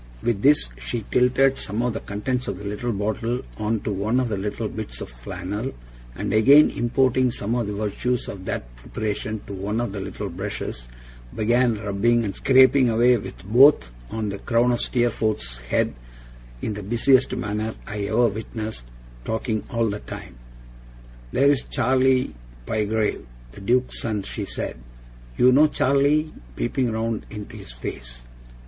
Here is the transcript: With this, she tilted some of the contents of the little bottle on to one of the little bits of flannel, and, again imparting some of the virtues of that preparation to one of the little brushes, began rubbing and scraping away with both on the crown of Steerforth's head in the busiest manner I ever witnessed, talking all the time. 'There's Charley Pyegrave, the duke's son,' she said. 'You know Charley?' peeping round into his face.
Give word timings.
With 0.23 0.41
this, 0.41 0.69
she 0.79 1.05
tilted 1.11 1.59
some 1.59 1.83
of 1.83 1.93
the 1.93 1.99
contents 1.99 2.47
of 2.47 2.57
the 2.57 2.63
little 2.63 2.91
bottle 2.91 3.41
on 3.59 3.81
to 3.81 3.91
one 3.93 4.19
of 4.19 4.29
the 4.29 4.37
little 4.39 4.67
bits 4.67 4.99
of 4.99 5.09
flannel, 5.09 5.73
and, 6.15 6.33
again 6.33 6.71
imparting 6.71 7.29
some 7.29 7.53
of 7.53 7.67
the 7.67 7.73
virtues 7.73 8.27
of 8.27 8.45
that 8.45 8.75
preparation 8.77 9.41
to 9.45 9.53
one 9.53 9.79
of 9.79 9.91
the 9.91 9.99
little 9.99 10.29
brushes, 10.29 10.87
began 11.35 11.75
rubbing 11.79 12.23
and 12.25 12.33
scraping 12.33 12.89
away 12.89 13.15
with 13.17 13.43
both 13.43 13.91
on 14.09 14.29
the 14.29 14.39
crown 14.39 14.71
of 14.71 14.81
Steerforth's 14.81 15.59
head 15.59 15.93
in 16.63 16.73
the 16.73 16.81
busiest 16.81 17.35
manner 17.35 17.75
I 17.85 17.99
ever 18.05 18.27
witnessed, 18.29 18.85
talking 19.23 19.61
all 19.69 19.87
the 19.87 19.99
time. 19.99 20.33
'There's 21.31 21.61
Charley 21.69 22.33
Pyegrave, 22.65 23.27
the 23.51 23.61
duke's 23.61 24.01
son,' 24.01 24.23
she 24.23 24.45
said. 24.45 24.77
'You 25.37 25.51
know 25.51 25.67
Charley?' 25.67 26.33
peeping 26.55 26.91
round 26.91 27.27
into 27.29 27.55
his 27.55 27.71
face. 27.73 28.21